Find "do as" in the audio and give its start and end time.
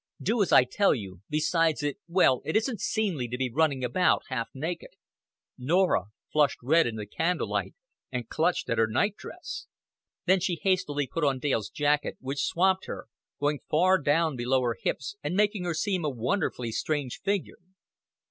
0.19-0.51